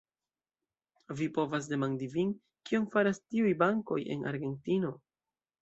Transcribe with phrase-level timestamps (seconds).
[1.19, 2.33] Vi povas demandi vin,
[2.71, 4.95] kion faras tiuj bankoj en Argentino?